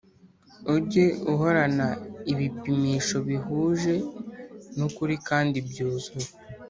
Ujye 0.75 1.05
uhorana 1.31 1.87
ibipimisho 2.31 3.17
bihuje 3.27 3.95
n 4.77 4.79
ukuri 4.87 5.15
kandi 5.27 5.57
byuzuye 5.67 6.27